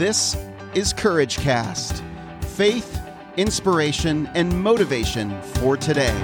[0.00, 0.34] This
[0.72, 2.02] is Courage Cast
[2.40, 2.98] faith,
[3.36, 6.18] inspiration, and motivation for today.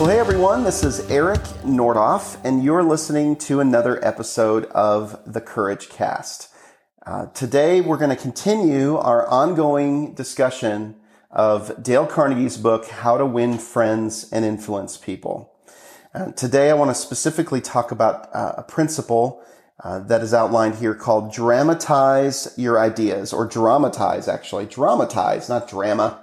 [0.00, 5.40] Well, hey everyone, this is Eric Nordoff, and you're listening to another episode of the
[5.40, 6.52] Courage Cast.
[7.08, 10.94] Uh, today, we're going to continue our ongoing discussion
[11.30, 15.50] of Dale Carnegie's book, How to Win Friends and Influence People.
[16.12, 19.42] Uh, today, I want to specifically talk about uh, a principle
[19.82, 24.66] uh, that is outlined here called dramatize your ideas, or dramatize, actually.
[24.66, 26.22] Dramatize, not drama.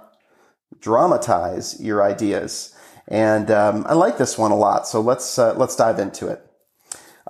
[0.80, 2.76] Dramatize your ideas.
[3.08, 6.46] And um, I like this one a lot, so let's uh, let's dive into it.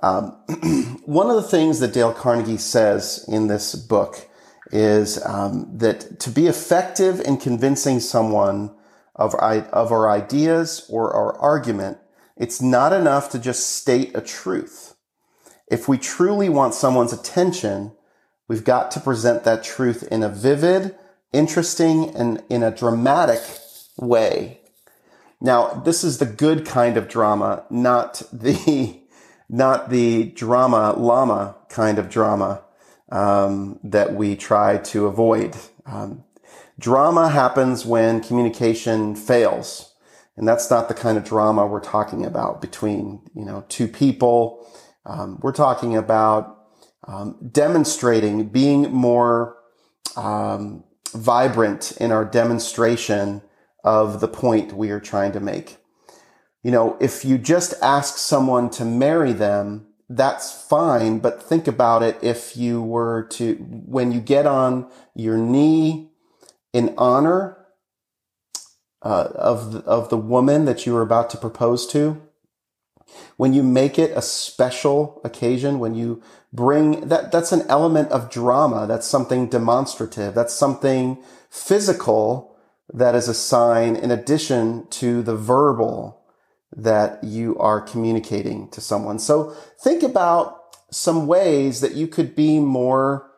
[0.02, 0.30] Um,
[1.04, 4.28] one of the things that Dale Carnegie says in this book
[4.72, 8.74] is um, that to be effective in convincing someone
[9.14, 11.98] of of our ideas or our argument,
[12.36, 14.94] it's not enough to just state a truth.
[15.68, 17.92] If we truly want someone's attention,
[18.48, 20.94] we've got to present that truth in a vivid,
[21.32, 23.40] interesting, and in a dramatic
[23.96, 24.60] way
[25.40, 29.00] now, this is the good kind of drama, not the,
[29.48, 32.62] not the drama llama kind of drama,
[33.10, 35.56] um, that we try to avoid.
[35.84, 36.24] Um,
[36.78, 39.94] drama happens when communication fails.
[40.36, 44.66] And that's not the kind of drama we're talking about between, you know, two people.
[45.06, 46.58] Um, we're talking about
[47.06, 49.56] um, demonstrating, being more
[50.16, 53.40] um, vibrant in our demonstration
[53.84, 55.78] of the point we are trying to make.
[56.66, 62.02] You know, if you just ask someone to marry them, that's fine, but think about
[62.02, 66.10] it if you were to, when you get on your knee
[66.72, 67.56] in honor
[69.00, 72.20] uh, of, the, of the woman that you are about to propose to,
[73.36, 76.20] when you make it a special occasion, when you
[76.52, 78.88] bring that, that's an element of drama.
[78.88, 80.34] That's something demonstrative.
[80.34, 82.56] That's something physical
[82.92, 86.25] that is a sign in addition to the verbal
[86.76, 89.18] that you are communicating to someone.
[89.18, 90.60] So think about
[90.90, 93.30] some ways that you could be more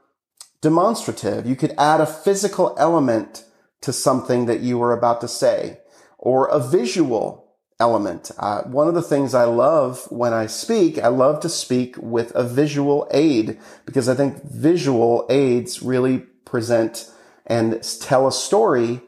[0.61, 1.47] demonstrative.
[1.47, 3.45] You could add a physical element
[3.81, 5.79] to something that you were about to say
[6.19, 7.49] or a visual
[7.81, 8.33] element.
[8.39, 12.33] Uh, one of the things I love when I speak, I love to speak with
[12.35, 17.09] a visual aid because I think visual aids really present
[17.47, 19.01] and tell a story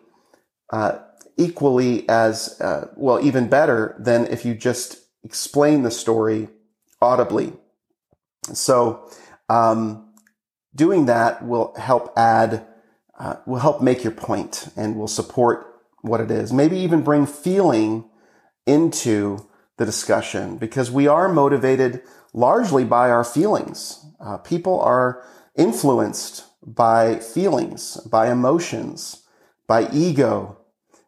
[0.72, 1.00] uh,
[1.40, 6.48] equally as uh, well, even better than if you just explain the story
[7.00, 7.52] audibly.
[8.52, 9.10] So,
[9.48, 10.12] um,
[10.74, 12.66] doing that will help add,
[13.18, 15.66] uh, will help make your point and will support
[16.02, 16.52] what it is.
[16.52, 18.04] Maybe even bring feeling
[18.66, 22.02] into the discussion because we are motivated
[22.34, 24.04] largely by our feelings.
[24.20, 25.24] Uh, people are
[25.56, 29.24] influenced by feelings, by emotions,
[29.66, 30.59] by ego,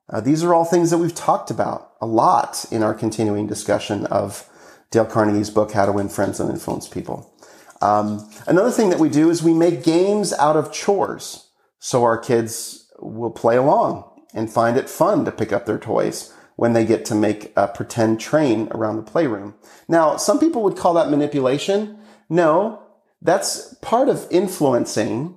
[0.09, 4.07] uh, these are all things that we've talked about a lot in our continuing discussion
[4.07, 4.49] of
[4.91, 7.33] Dale Carnegie's book, How to Win Friends and Influence People.
[7.81, 11.49] Um, another thing that we do is we make games out of chores.
[11.79, 16.33] So our kids will play along and find it fun to pick up their toys
[16.57, 19.55] when they get to make a pretend train around the playroom.
[19.89, 21.99] Now, some people would call that manipulation.
[22.29, 22.83] No,
[23.21, 25.37] that's part of influencing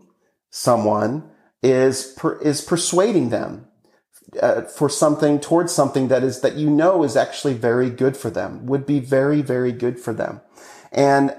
[0.49, 1.29] someone
[1.63, 3.67] is, per, is persuading them
[4.41, 8.29] uh, for something towards something that is that you know is actually very good for
[8.29, 10.41] them would be very very good for them.
[10.91, 11.35] And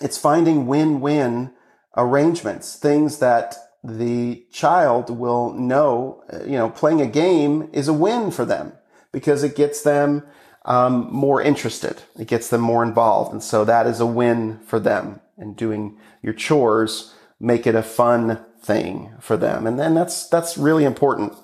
[0.00, 1.52] it's finding win-win
[1.96, 7.92] arrangements things that the child will know uh, you know playing a game is a
[7.92, 8.72] win for them
[9.12, 10.24] because it gets them
[10.64, 12.02] um, more interested.
[12.18, 13.32] It gets them more involved.
[13.32, 17.14] And so that is a win for them and doing your chores.
[17.40, 19.66] Make it a fun thing for them.
[19.66, 21.34] And then that's that's really important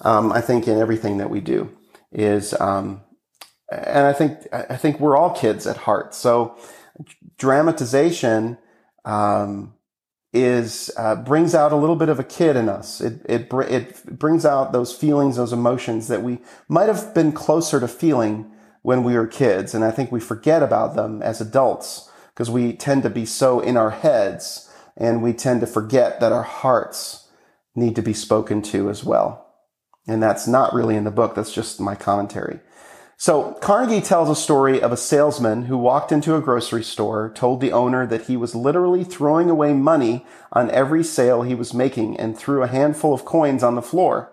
[0.00, 1.76] um, I think in everything that we do
[2.12, 3.02] is, um,
[3.70, 6.14] and I think I think we're all kids at heart.
[6.14, 6.56] So
[7.38, 8.58] dramatization
[9.04, 9.74] um,
[10.32, 13.00] is uh, brings out a little bit of a kid in us.
[13.00, 16.38] It it it brings out those feelings, those emotions that we
[16.68, 18.50] might have been closer to feeling
[18.82, 22.72] when we were kids, and I think we forget about them as adults because we
[22.72, 27.28] tend to be so in our heads, and we tend to forget that our hearts
[27.74, 29.49] need to be spoken to as well.
[30.10, 31.34] And that's not really in the book.
[31.34, 32.60] That's just my commentary.
[33.16, 37.60] So Carnegie tells a story of a salesman who walked into a grocery store, told
[37.60, 42.18] the owner that he was literally throwing away money on every sale he was making
[42.18, 44.32] and threw a handful of coins on the floor.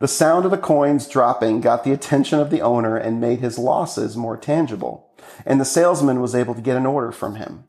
[0.00, 3.58] The sound of the coins dropping got the attention of the owner and made his
[3.58, 5.12] losses more tangible.
[5.44, 7.64] And the salesman was able to get an order from him.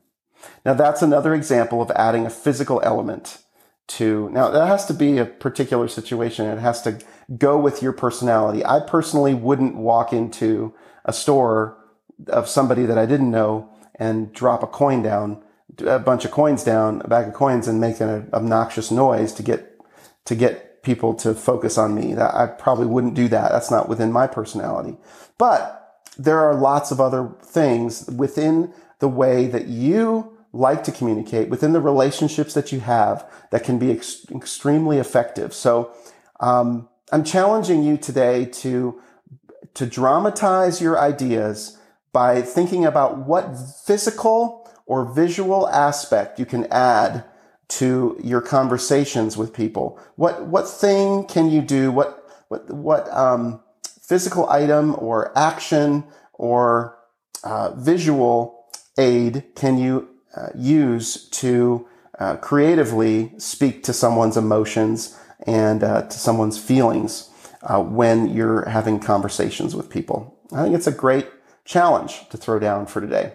[0.64, 3.42] Now that's another example of adding a physical element
[3.88, 6.46] to, now that has to be a particular situation.
[6.46, 6.98] It has to
[7.38, 8.64] go with your personality.
[8.64, 10.74] I personally wouldn't walk into
[11.04, 11.76] a store
[12.28, 15.42] of somebody that I didn't know and drop a coin down,
[15.84, 19.42] a bunch of coins down, a bag of coins and make an obnoxious noise to
[19.42, 19.80] get,
[20.24, 22.14] to get people to focus on me.
[22.14, 23.52] That I probably wouldn't do that.
[23.52, 24.96] That's not within my personality.
[25.38, 31.48] But there are lots of other things within the way that you like to communicate
[31.48, 35.52] within the relationships that you have that can be ex- extremely effective.
[35.54, 35.92] So,
[36.40, 39.00] um, I'm challenging you today to,
[39.74, 41.78] to dramatize your ideas
[42.12, 47.24] by thinking about what physical or visual aspect you can add
[47.68, 50.00] to your conversations with people.
[50.16, 51.92] What, what thing can you do?
[51.92, 53.60] What, what, what, um,
[54.00, 56.96] physical item or action or
[57.42, 58.66] uh, visual
[58.98, 61.88] aid can you uh, use to
[62.18, 67.30] uh, creatively speak to someone's emotions and uh, to someone's feelings
[67.62, 70.38] uh, when you're having conversations with people.
[70.52, 71.28] I think it's a great
[71.64, 73.34] challenge to throw down for today.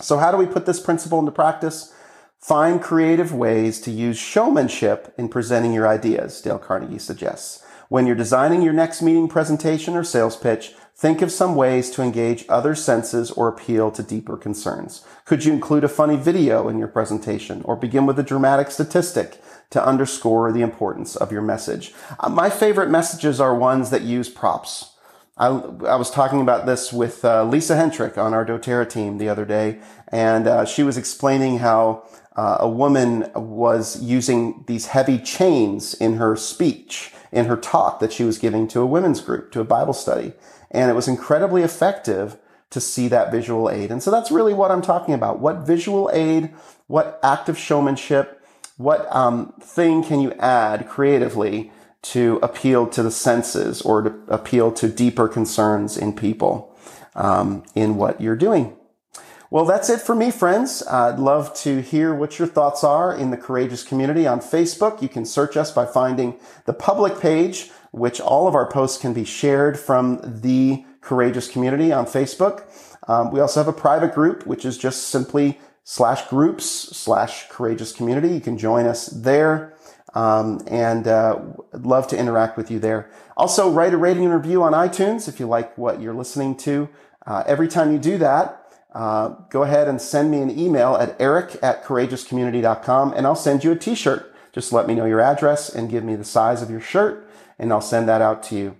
[0.00, 1.92] So how do we put this principle into practice?
[2.40, 7.64] Find creative ways to use showmanship in presenting your ideas, Dale Carnegie suggests.
[7.88, 12.02] When you're designing your next meeting presentation or sales pitch, think of some ways to
[12.02, 15.04] engage other senses or appeal to deeper concerns.
[15.24, 19.42] Could you include a funny video in your presentation or begin with a dramatic statistic
[19.70, 21.92] to underscore the importance of your message?
[22.20, 24.92] Uh, my favorite messages are ones that use props.
[25.36, 29.28] I, I was talking about this with uh, Lisa Hentrick on our doTERRA team the
[29.28, 35.18] other day, and uh, she was explaining how uh, a woman was using these heavy
[35.18, 39.50] chains in her speech in her talk that she was giving to a women's group,
[39.50, 40.32] to a Bible study.
[40.74, 42.36] And it was incredibly effective
[42.70, 43.90] to see that visual aid.
[43.90, 45.38] And so that's really what I'm talking about.
[45.38, 46.52] What visual aid,
[46.88, 48.44] what active showmanship,
[48.76, 51.70] what um, thing can you add creatively
[52.02, 56.76] to appeal to the senses or to appeal to deeper concerns in people
[57.14, 58.76] um, in what you're doing?
[59.50, 60.82] Well, that's it for me, friends.
[60.82, 65.00] I'd love to hear what your thoughts are in the Courageous community on Facebook.
[65.00, 66.34] You can search us by finding
[66.64, 71.92] the public page, which all of our posts can be shared from the Courageous community
[71.92, 72.64] on Facebook.
[73.06, 77.92] Um, we also have a private group, which is just simply slash groups slash courageous
[77.92, 78.28] community.
[78.28, 79.74] You can join us there.
[80.14, 81.40] Um, and uh,
[81.72, 83.10] love to interact with you there.
[83.36, 86.88] Also, write a rating and review on iTunes if you like what you're listening to.
[87.26, 88.62] Uh, every time you do that,
[88.92, 93.64] uh, go ahead and send me an email at eric at courageouscommunity.com and I'll send
[93.64, 94.32] you a t-shirt.
[94.52, 97.28] Just let me know your address and give me the size of your shirt
[97.58, 98.76] and I'll send that out to you.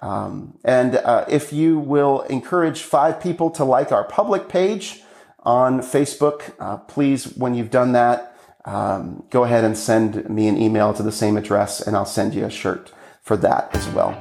[0.00, 5.02] Um, and uh, if you will encourage five people to like our public page
[5.40, 10.60] on Facebook, uh, please, when you've done that, um, go ahead and send me an
[10.60, 12.92] email to the same address and I'll send you a shirt
[13.22, 14.20] for that as well.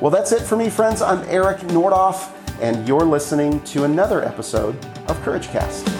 [0.00, 1.02] Well, that's it for me, friends.
[1.02, 4.74] I'm Eric Nordoff and you're listening to another episode
[5.08, 5.99] of CourageCast.